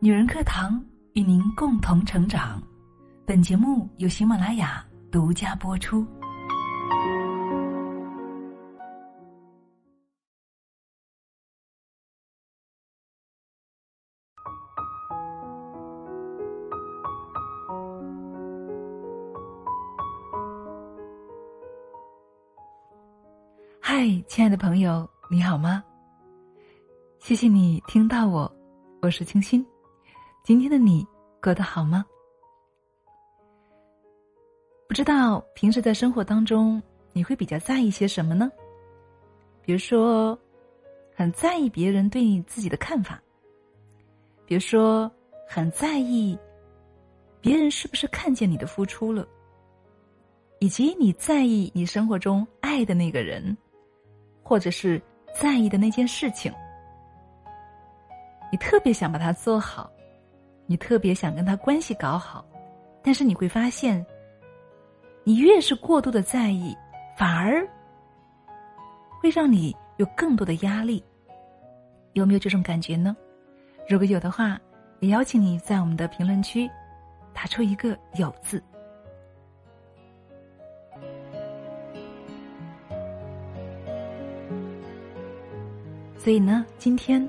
[0.00, 0.80] 女人课堂
[1.14, 2.62] 与您共同成长。
[3.26, 6.06] 本节目由喜马拉雅独家播出。
[23.80, 25.82] 嗨，亲爱的朋友，你好吗？
[27.18, 28.48] 谢谢你听到我，
[29.02, 29.66] 我是清新。
[30.48, 31.06] 今天的你
[31.42, 32.02] 过得好吗？
[34.88, 36.82] 不知道平时在生活当中
[37.12, 38.50] 你会比较在意些什么呢？
[39.60, 40.38] 比如说，
[41.14, 43.16] 很在意别人对你自己的看法；
[44.46, 45.12] 比如说，
[45.46, 46.38] 很在意
[47.42, 49.28] 别人是不是看见你的付出了，
[50.60, 53.54] 以及你在意你生活中爱的那个人。
[54.42, 54.98] 或者是
[55.38, 56.50] 在意的那件事情，
[58.50, 59.92] 你特别想把它做好，
[60.70, 62.44] 你特别想跟他关系搞好，
[63.02, 64.04] 但是你会发现，
[65.24, 66.76] 你越是过度的在意，
[67.16, 67.66] 反而
[69.18, 71.02] 会让你有更多的压力。
[72.12, 73.16] 有没有这种感觉呢？
[73.88, 74.60] 如果有的话，
[75.00, 76.68] 也邀请你在我们的评论区
[77.32, 78.62] 打出一个“有”字。
[86.18, 87.26] 所以呢，今天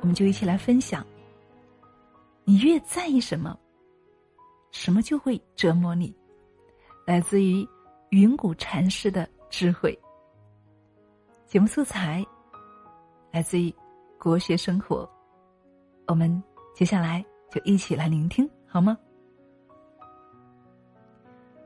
[0.00, 1.06] 我们就一起来分享：
[2.50, 3.56] 你越在意什么，
[4.72, 6.12] 什么就会折磨你。
[7.06, 7.64] 来自于
[8.08, 9.96] 云谷禅师的智慧。
[11.46, 12.26] 节目素材
[13.30, 13.72] 来自于
[14.18, 15.08] 国学生活。
[16.08, 16.42] 我们
[16.74, 18.98] 接下来就一起来聆听，好吗？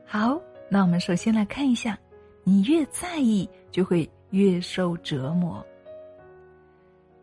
[0.05, 1.97] 好，那我们首先来看一下：
[2.43, 5.65] 你越在意，就会越受折磨。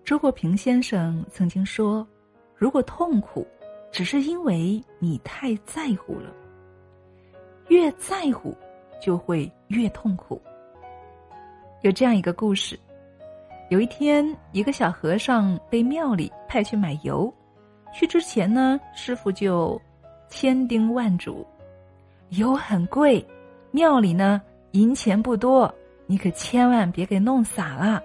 [0.02, 2.04] 周国平先生曾经说
[2.62, 3.44] ：“如果痛苦，
[3.90, 6.32] 只是因为你太在乎了，
[7.66, 8.56] 越在乎
[9.00, 10.40] 就会越痛苦。”
[11.82, 12.78] 有这样一个故事：
[13.68, 17.34] 有一天，一个小和尚被庙里派去买油，
[17.92, 19.76] 去之前呢，师傅就
[20.28, 21.44] 千叮万嘱
[22.30, 23.26] ：“油很贵，
[23.72, 24.40] 庙里呢
[24.70, 25.68] 银钱不多，
[26.06, 28.00] 你可千万别给弄洒了。”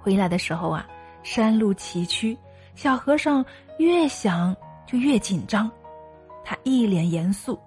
[0.00, 0.88] 回来的时候啊，
[1.22, 2.34] 山路崎岖，
[2.80, 3.44] 小和尚
[3.76, 5.70] 越想就越紧张，
[6.42, 7.60] 他一脸严肃，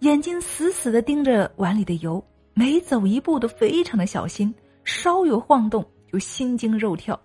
[0.00, 2.22] 眼睛死死的盯着碗里的油，
[2.52, 4.54] 每走一步都非常的小心，
[4.84, 7.18] 稍有晃动就心惊肉跳。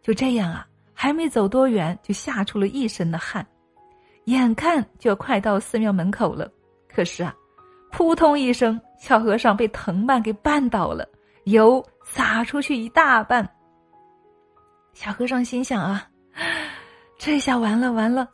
[0.00, 3.46] 就这样啊，还没走多远，就吓出了一身的汗，
[4.24, 6.50] 眼看就要快到寺庙门口了，
[6.88, 7.36] 可是啊，
[7.90, 11.06] 扑通一声，小和尚被藤蔓给绊倒了。
[11.44, 13.46] 油洒出去一大半，
[14.92, 16.08] 小和尚心想啊，
[17.18, 18.28] 这下完了完了，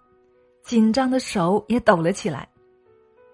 [0.63, 2.49] 紧张的手也抖了起来。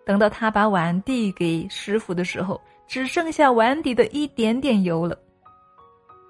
[0.04, 5.18] 等到他把碗递给师傅的时候，只剩下碗底的一点点油了。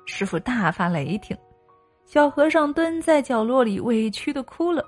[0.06, 1.37] 师傅大发雷霆，
[2.05, 4.84] 小和尚蹲在角落里委屈的哭了。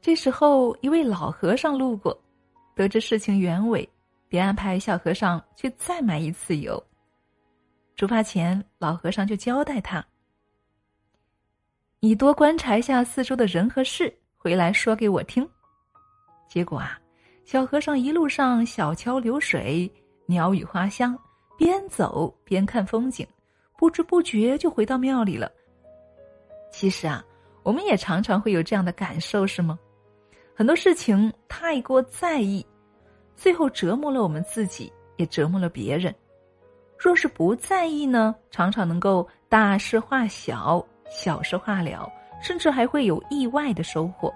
[0.00, 2.16] 这时候，一位老和尚路过，
[2.76, 3.88] 得知事情原委。
[4.28, 6.82] 便安排小和尚去再买一次油。
[7.96, 10.04] 出发前，老和尚就交代他
[11.98, 15.48] ：“你多观察一下四周的人和事，回来说给我听。”
[16.46, 17.00] 结果啊，
[17.46, 19.90] 小和尚一路上小桥流水、
[20.26, 21.18] 鸟语花香，
[21.56, 23.26] 边走边看风景，
[23.78, 25.50] 不知不觉就回到庙里了。
[26.70, 27.24] 其实啊，
[27.62, 29.78] 我们也常常会有这样的感受，是吗？
[30.54, 32.64] 很多事情太过在意。
[33.34, 36.14] 最后折磨了我们自己，也折磨了别人。
[36.98, 44.32] 若是不在意呢，常常能够大事化小，小事化了，甚至还会有意外的收获。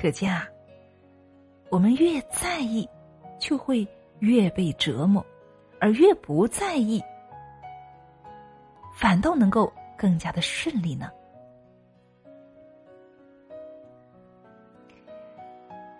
[0.00, 0.46] 可见啊，
[1.70, 2.88] 我们越在意，
[3.38, 3.86] 就会
[4.20, 5.22] 越被折磨；
[5.80, 7.02] 而越不在意，
[8.94, 11.10] 反倒能够更加的顺利呢。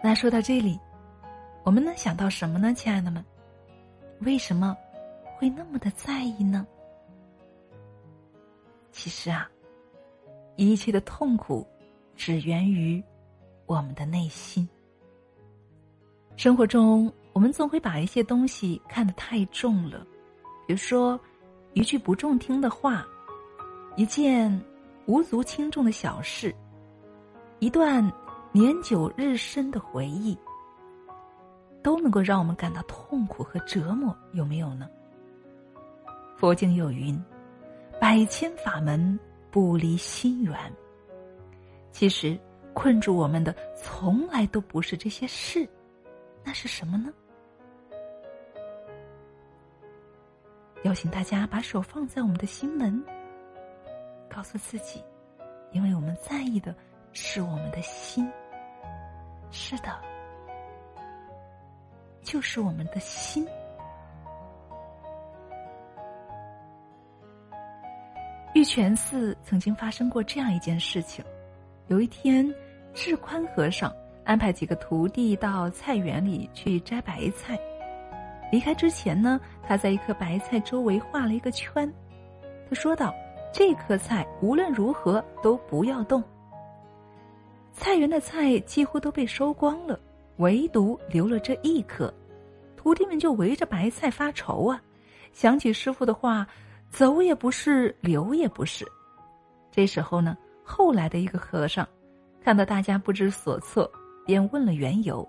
[0.02, 0.78] 那说到这里。
[1.64, 3.22] 我们能想到什么呢，亲爱的们？
[4.20, 4.74] 为什么
[5.38, 6.66] 会那么的在意呢？
[8.90, 9.48] 其实啊，
[10.56, 11.64] 一切的痛苦
[12.16, 13.00] 只源于
[13.66, 14.68] 我们的内心。
[16.36, 20.04] 生活中，我们总会把一些东西看得太重了，
[20.66, 21.18] 比如说
[21.72, 23.06] 一句不中听的话，
[23.94, 24.60] 一件
[25.06, 26.52] 无足轻重的小事，
[27.60, 28.02] 一段
[28.50, 30.36] 年久日深的回忆。
[31.80, 34.88] 都能够让我们感到痛苦和折磨，有没有呢？
[36.38, 37.20] 佛经有云
[38.00, 39.18] ：“百千法门，
[39.50, 40.56] 不离心源。
[41.90, 42.38] 其实，
[42.72, 45.68] 困住我们的从来都不是这些事，
[46.44, 47.12] 那是什么呢？
[50.84, 53.02] 邀请大家把手放在我们的心门，
[54.30, 55.02] 告诉自己，
[55.72, 56.72] 因为我们在意的
[57.12, 58.30] 是我们的心。
[59.50, 60.00] 是的，
[62.22, 63.44] 就是我们的心。
[68.58, 71.24] 玉泉寺曾经发生过这样一件事情：
[71.86, 72.52] 有一天，
[72.92, 73.94] 智宽和尚
[74.24, 77.56] 安排几个徒弟到菜园里去摘白菜。
[78.50, 81.88] 离开之前呢，他在一棵白菜周围画了一个圈。
[82.68, 83.14] 他说道
[83.54, 86.20] ：“这颗菜无论如何都不要动。”
[87.72, 89.96] 菜园的菜几乎都被收光了，
[90.38, 92.12] 唯独留了这一颗。
[92.76, 94.82] 徒弟们就围着白菜发愁啊，
[95.32, 96.44] 想起师傅的话
[96.90, 98.86] ：“走也不是，留也不是。”
[99.70, 101.86] 这时候呢，后来的一个和尚
[102.42, 103.90] 看到大家不知所措，
[104.26, 105.26] 便问了缘由。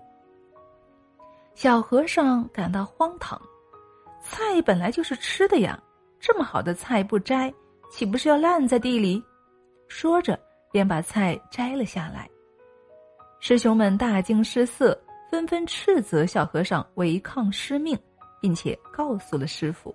[1.54, 3.40] 小和尚感到荒唐，
[4.22, 5.78] 菜本来就是吃的呀，
[6.18, 7.52] 这么好的菜不摘，
[7.90, 9.22] 岂不是要烂在地里？
[9.88, 10.38] 说着，
[10.72, 12.28] 便把菜摘了下来。
[13.40, 14.98] 师兄们大惊失色，
[15.30, 17.98] 纷纷斥责小和尚违抗师命，
[18.40, 19.94] 并且告诉了师傅。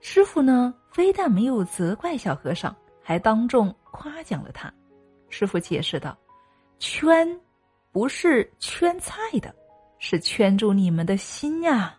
[0.00, 4.72] 师傅呢，非但没有责怪小和尚，还当众夸奖了他。
[5.28, 6.16] 师傅解释道
[6.78, 7.28] ：“圈。”
[7.92, 9.56] 不是圈菜的，
[9.98, 11.98] 是圈住你们的心呀，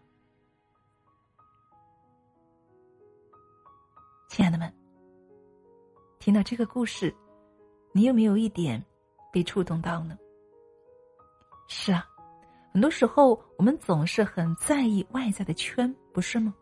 [4.30, 4.72] 亲爱的们。
[6.20, 7.12] 听到这个故事，
[7.94, 8.80] 你有没有一点
[9.34, 10.16] 被触动到呢？
[11.68, 12.08] 是啊，
[12.72, 16.54] 很多时候我们总是很在意外在的圈，不是吗？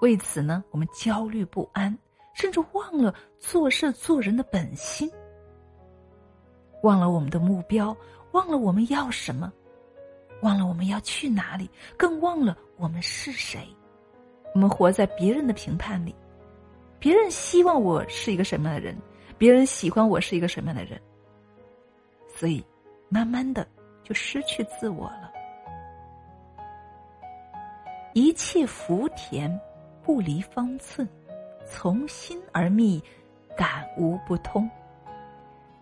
[0.00, 1.96] 为此呢，我们焦虑不安，
[2.34, 5.10] 甚至忘了做事做人的本心，
[6.82, 7.96] 忘了我们的目标。
[8.32, 9.50] 忘了我们要什么，
[10.42, 13.66] 忘了我们要去哪里，更忘了我们是谁。
[14.52, 16.14] 我们活在别人的评判里，
[16.98, 18.94] 别人希望我是一个什么样的人，
[19.38, 21.00] 别人喜欢我是一个什么样的人，
[22.28, 22.62] 所以
[23.08, 23.66] 慢慢的
[24.04, 25.32] 就失去自我了。
[28.12, 29.50] 一切福田
[30.08, 31.06] 不离方寸，
[31.66, 32.98] 从心而觅，
[33.54, 34.66] 感无不通。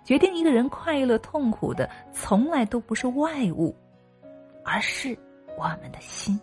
[0.03, 3.73] 决定一个人快乐痛苦的，从来都不是外物，
[4.65, 5.17] 而是
[5.57, 6.41] 我们的心。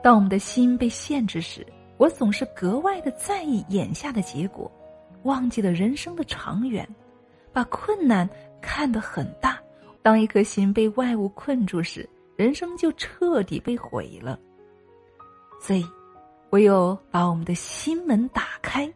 [0.00, 1.66] 当我们的心被限制时，
[1.96, 4.70] 我总是格外的在意眼下的结果，
[5.24, 6.88] 忘记了人生的长远，
[7.52, 8.30] 把困难
[8.62, 9.58] 看得很大。
[10.02, 12.08] 当一颗心被外物困住时，
[12.40, 14.40] 人生就彻底被毁了。
[15.60, 15.84] 所以，
[16.52, 18.90] 唯有把我们的心门打开。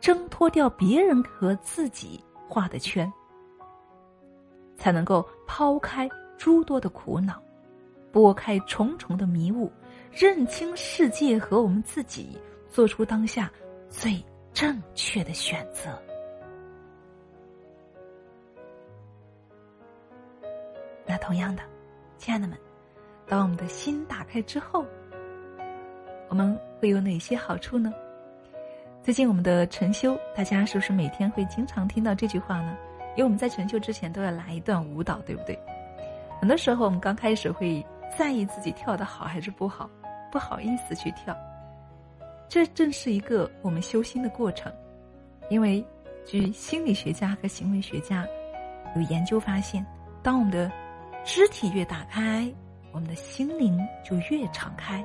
[0.00, 3.10] 挣脱掉别人和自己画的圈，
[4.76, 7.42] 才能够抛开诸多的苦恼，
[8.12, 9.72] 拨开重重的迷雾，
[10.12, 12.38] 认清世界和我们自己，
[12.70, 13.50] 做出当下
[13.88, 16.00] 最正确的选择。
[21.04, 21.62] 那同样的，
[22.18, 22.58] 亲爱的们，
[23.28, 24.84] 当我们的心打开之后，
[26.28, 27.94] 我们会有哪些好处呢？
[29.04, 32.76] 最近我们的晨修，大家是不是每天会经常听到这句话呢？
[33.16, 35.56] 因为我们在晨修之前都要来一段舞蹈，对不对？
[36.40, 37.84] 很多时候我们刚开始会
[38.18, 39.88] 在意自己跳的好还是不好，
[40.30, 41.36] 不好意思去跳。
[42.48, 44.72] 这正是一个我们修心的过程，
[45.48, 45.84] 因为
[46.26, 48.26] 据心理学家和行为学家
[48.96, 49.86] 有研究发现，
[50.20, 50.70] 当我们的
[51.30, 52.50] 肢体越打开，
[52.90, 55.04] 我们的心灵就越敞开，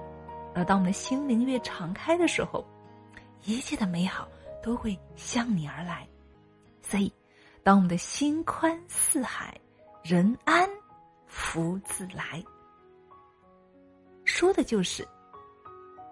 [0.55, 2.65] 而当我们的心灵越敞开的时候。
[3.43, 4.25] 一切的美好
[4.63, 6.07] 都会向你而来，
[6.81, 7.13] 所以，
[7.61, 9.59] 当我们的心宽似海，
[10.01, 10.65] 人安
[11.27, 12.41] 福自来。
[14.23, 15.05] 说的就是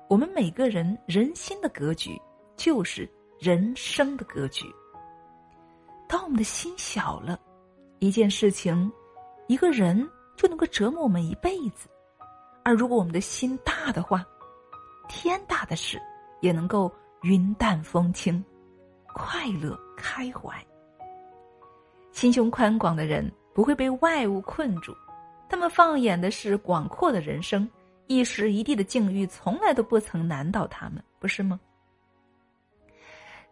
[0.10, 2.22] 我们每个人人心的格局，
[2.58, 4.65] 就是人生的格局。
[6.10, 7.39] 当我们的心小了，
[8.00, 8.91] 一件事情、
[9.51, 11.89] 一个人就能够折磨我们一辈子；
[12.63, 14.25] 而如果我们的心大的话，
[15.10, 16.01] 天大的事
[16.39, 16.89] 也能够。
[17.24, 18.43] 云淡风轻，
[19.13, 20.55] 快乐开怀。
[22.12, 24.91] 心胸宽广的人不会被外物困住，
[25.48, 27.70] 他们放眼的是广阔的人生，
[28.08, 31.60] 一时一地的境遇从来都不曾难倒他们，不是吗？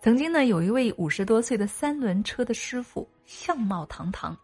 [0.01, 4.35] 曾经呢，有一位五十多岁的三轮车的师傅，相貌堂堂，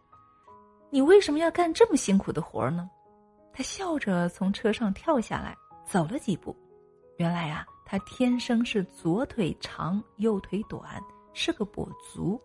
[0.95, 2.89] 你为什么要干这么辛苦的活儿呢？
[3.51, 5.53] 他笑着从车上跳下来，
[5.85, 6.55] 走了几步，
[7.17, 10.97] 原来啊，他天生是左腿长右腿短，
[11.33, 12.41] 是个跛足。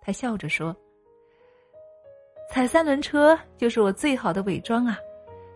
[0.00, 0.72] 他笑着说
[2.48, 4.96] ：“踩三轮车就是我最好的伪装啊，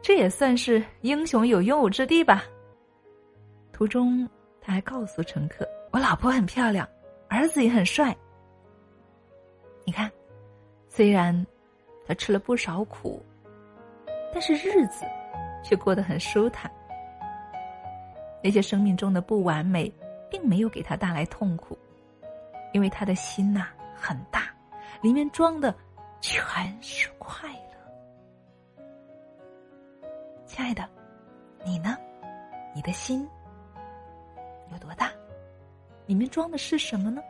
[0.03, 2.43] 这也算是英雄有用武之地吧。”
[3.73, 4.29] 途中，
[4.61, 6.89] 他还告诉乘客：“我老婆很漂亮，
[7.29, 8.13] 儿子也很帅。
[9.85, 10.11] 你看，
[10.89, 11.47] 虽然
[12.07, 13.25] 他吃了不少苦，
[14.33, 15.05] 但是日子
[15.63, 16.71] 却过得很舒坦。
[18.43, 19.91] 那些生命中的不完美，
[20.31, 21.79] 并没有给他带来痛苦，
[22.73, 24.55] 因为他的心呐很大，
[25.01, 25.75] 里面装的
[26.21, 26.43] 全
[26.83, 28.83] 是快乐。
[30.45, 30.87] 亲爱的，
[31.65, 31.97] 你呢？
[32.75, 33.27] 你的心？”
[34.73, 35.11] 有多大？
[36.07, 37.23] 里面装的是什么呢？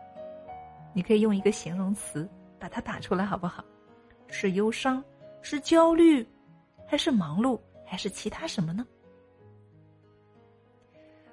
[0.92, 2.28] 你可以用一个形容词
[2.58, 3.64] 把它打出来，好不好？
[4.28, 5.02] 是忧伤，
[5.42, 6.26] 是焦虑，
[6.86, 8.86] 还是忙碌，还是其他什么呢？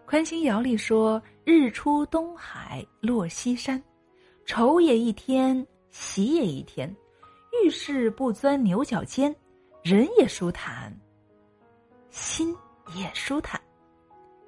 [0.05, 3.81] 宽心谣里说：“日出东海落西山，
[4.45, 6.93] 愁也一天，喜也一天。
[7.63, 9.33] 遇事不钻牛角尖，
[9.83, 10.93] 人也舒坦，
[12.09, 12.55] 心
[12.95, 13.59] 也舒坦。”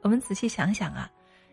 [0.04, 1.10] 我们仔细想想啊。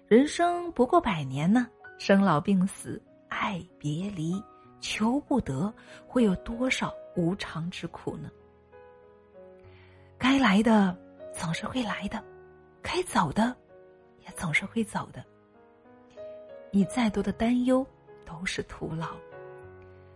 [0.08, 4.42] 人生不过百年呢，生老病死、爱别离、
[4.80, 5.72] 求不得，
[6.06, 8.30] 会有多少无常之苦呢？
[10.18, 10.96] 该来的
[11.32, 12.22] 总是会来的，
[12.82, 13.54] 该走的
[14.24, 15.24] 也总是会走的。
[16.70, 17.86] 你再多的担忧
[18.24, 19.08] 都是徒劳。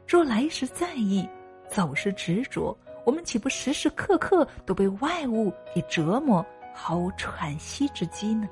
[0.06, 1.28] 若来时在意，
[1.68, 6.44] 走时执着，我们岂不时时刻刻都被外物给折磨，
[6.74, 8.48] 毫无喘息之机呢？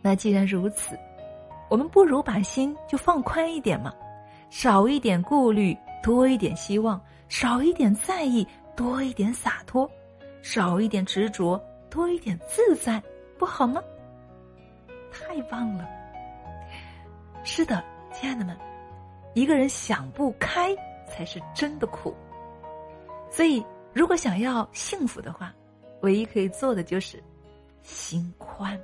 [0.00, 0.96] 那既然如此，
[1.68, 3.92] 我们不如把心就放宽一点嘛，
[4.48, 6.98] 少一点顾虑，多一点希望；
[7.28, 9.88] 少一点在意，多一点洒脱；
[10.42, 11.60] 少一点执着，
[11.90, 13.02] 多一点自在，
[13.38, 13.82] 不好吗？
[15.10, 15.88] 太棒了！
[17.42, 18.56] 是的，亲爱的们，
[19.34, 20.74] 一个人想不开
[21.08, 22.14] 才是真的苦。
[23.30, 25.54] 所以，如果想要幸福的话，
[26.02, 27.22] 唯一可以做的就是
[27.82, 28.78] 心宽。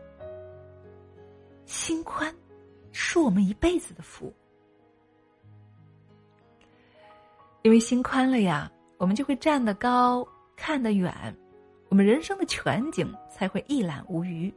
[1.67, 2.35] 心宽，
[2.93, 4.33] 是我们一辈子的福。
[7.63, 10.27] 因为心宽了呀，我们就会站得高，
[10.57, 11.13] 看得远，
[11.89, 14.53] 我们人生的全景才会一览无余。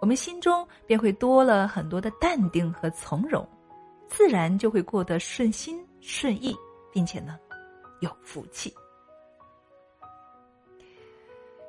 [0.00, 3.46] 我们心中便会多了很多的淡定和从容，
[4.08, 6.56] 自然就会过得顺心顺意，
[6.92, 7.38] 并且呢，
[8.00, 8.70] 有福气。《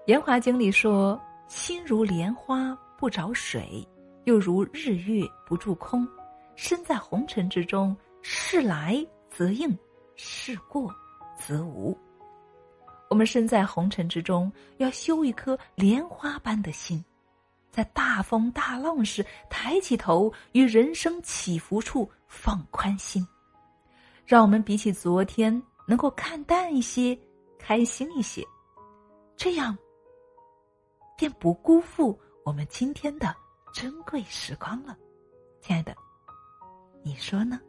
[0.06, 3.86] 延华经》里说：“心如莲花不着水。”
[4.24, 6.06] 又如日月不住空，
[6.58, 9.70] 身在红尘之中，事来则应，
[10.18, 10.94] 事过
[11.40, 11.98] 则无。
[13.10, 17.02] 我们身在红尘之中，要修一颗莲花般的心，
[17.72, 23.26] 在大风大浪时抬起头，于人生起伏处放宽心，
[24.26, 27.18] 让我们比起昨天能够看淡一些，
[27.58, 28.44] 开心一些，
[29.38, 29.78] 这样
[31.16, 33.34] 便不辜负我们今天的。
[33.74, 34.98] 珍贵时光了，
[35.62, 35.96] 亲爱的，
[37.04, 37.62] 你说呢？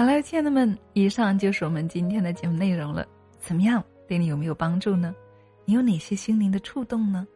[0.00, 3.06] 好了，亲爱的们，以上就是我们今天的节目内容了。
[3.38, 5.14] 怎么样，对你有没有帮助呢？
[5.66, 7.28] 你有哪些心灵的触动呢？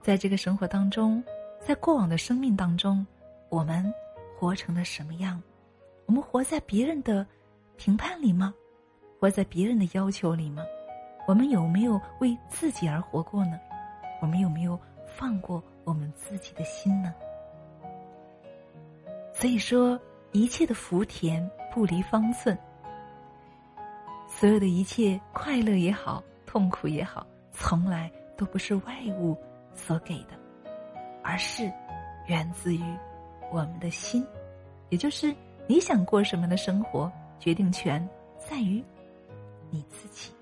[0.00, 1.20] 在这个生活当中，
[1.58, 3.04] 在过往的生命当中，
[3.48, 3.92] 我们
[4.38, 5.42] 活成了什么样？
[6.06, 7.26] 我们活在别人的
[7.76, 8.54] 评判里吗？
[9.18, 10.62] 活在别人的要求里吗？
[11.26, 13.58] 我们有没有为自己而活过呢？
[14.22, 17.12] 我们有没有放过我们自己的心呢？
[19.32, 21.44] 所以说，一切的福田
[21.74, 22.56] 不离方寸。
[24.28, 29.36] 所有的一切快乐也好，痛苦也好，从来都不是外物
[29.74, 30.38] 所给的，
[31.20, 31.68] 而是
[32.28, 32.82] 源自于
[33.50, 34.24] 我们的心。
[34.88, 35.34] 也就是
[35.66, 38.80] 你想过什么样的生活，决定权在于
[39.68, 40.32] 你自己。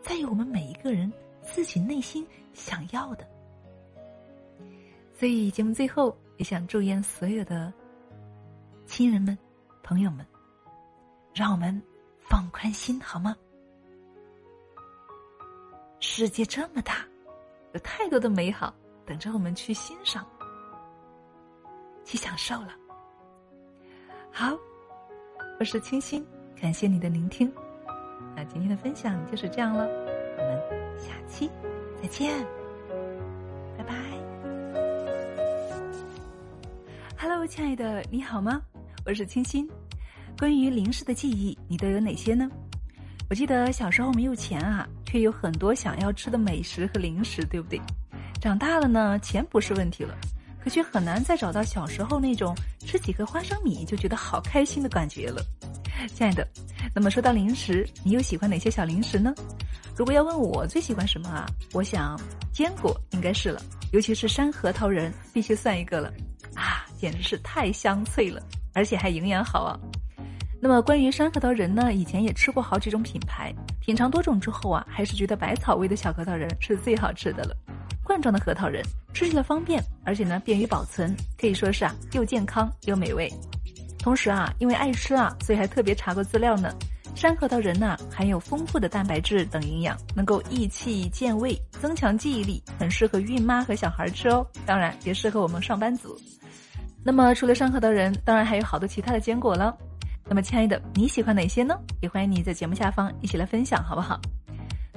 [0.00, 3.28] 在于我们每一个人自己内心想要的，
[5.12, 7.70] 所以节目最后也想祝愿所有的
[8.86, 9.36] 亲人们、
[9.90, 10.24] 朋友们，
[11.34, 11.82] 让我们
[12.20, 13.34] 放宽心好吗？
[15.98, 17.04] 世界这么大，
[17.72, 18.72] 有太多的美好
[19.04, 20.24] 等着我们去欣赏、
[22.04, 22.68] 去享受了。
[24.30, 24.56] 好，
[25.58, 27.52] 我是清新，感谢你的聆听。
[28.36, 31.50] 那今天的分享就是这样了，我们下期
[32.00, 32.46] 再见，
[33.76, 33.94] 拜拜。
[37.18, 38.62] Hello，亲爱的，你好吗？
[39.04, 39.68] 我是清新。
[40.40, 42.48] 关于零食的记忆，你都有哪些呢？
[43.28, 47.78] 我记得小时候没有钱啊，却有很多想要吃的美食和零食，对不对？
[48.40, 50.16] 长大了呢，钱不是问题了，
[50.64, 55.44] 可却很难再找到小时候那种吃几颗花生米就觉得好开心的感觉了。
[56.14, 56.48] 亲爱的，
[56.94, 59.34] 那么说到零食，你又喜欢哪些小零食呢？
[59.94, 61.44] 如果要问我最喜欢什么啊，
[61.74, 62.18] 我想
[62.50, 63.60] 坚果应该是了，
[63.92, 66.10] 尤其是山核桃仁必须算一个了，
[66.54, 68.42] 啊，简直是太香脆了，
[68.72, 69.78] 而且还营养好啊。
[70.62, 73.50] 那么关于山核桃仁呢，以前也吃过好几种品牌，
[73.80, 77.56] 品尝多种之后啊，还是觉得百草味的小核桃仁是最好吃的了。
[78.04, 83.32] 罐装的核桃仁吃起来方便，而且呢便于保存，可以说是啊又健康又美味。
[83.98, 86.70] 同时啊，因为爱吃啊，所以还特别查过资料呢。
[87.14, 94.46] 山核桃仁呢含有丰富的蛋白质等营养，能够益气健胃、增强记忆力，很适合孕妈和小孩吃哦。
[94.66, 96.16] 当然也适合我们上班族。
[97.02, 99.74] 那么除了山核桃仁，当然还有好多其他的坚果了。
[100.30, 101.76] 那么亲爱的，你喜欢哪些呢？
[102.00, 104.20] 也欢迎你在节目下方一起来分享，好不好？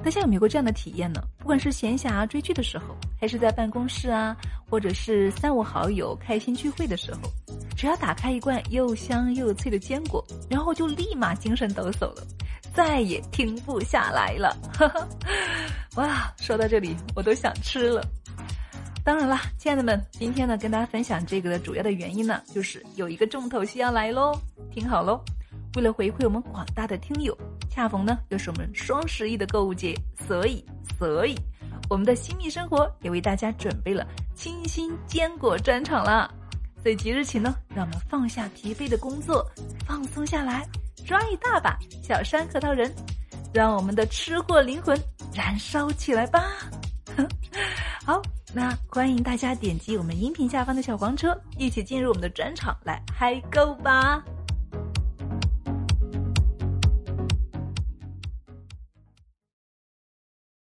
[0.04, 1.20] 大家有没有过这样的体验呢？
[1.38, 4.36] 不管是闲暇追剧的时候，还是在办公室啊，
[4.70, 7.22] 或者是三五好友开心聚会的时候，
[7.76, 12.24] 只要打开一罐又香又脆的坚果，然后就立马精神抖擞了，
[12.72, 14.56] 再也停不下来了。
[14.72, 15.08] 哈 哈
[15.96, 18.06] 哇，说到这里我都想吃了。
[19.04, 24.32] 当然啦，亲爱的们，今天呢跟大家分享这个的主要的原因呢，就是有一个重头戏要来喽，
[24.72, 25.22] 听好喽。
[25.76, 27.36] 为了回馈我们广大的听友，
[27.68, 29.94] 恰逢呢又是我们双十一的购物节，
[30.26, 30.64] 所以
[30.98, 31.38] 所以
[31.90, 36.30] 我们的新密生活也为大家准备了清新坚果专场啦。
[36.82, 39.44] 所以即日起呢，让我们放下疲惫的工作，
[39.86, 40.66] 放松下来，
[41.04, 42.90] 抓一大把小山核桃仁，
[43.52, 44.98] 让我们的吃货灵魂
[45.34, 46.42] 燃烧起来吧！
[48.56, 54.22] 那欢迎大家点击我们音频下方的小黄车，一起进入我们的专场来嗨购吧。